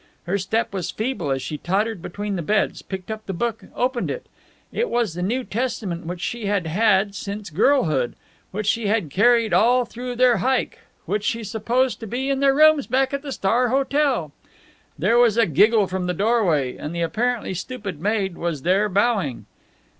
[0.23, 4.09] Her step was feeble as she tottered between the beds, picked up the book, opened
[4.09, 4.25] it.
[4.73, 8.15] It was the New Testament which she had had since girlhood,
[8.49, 12.55] which she had carried all through their hike, which she supposed to be in their
[12.55, 14.31] rooms back at the Star Hotel.
[14.97, 19.45] There was a giggle from the doorway, and the apparently stupid maid was there, bowing.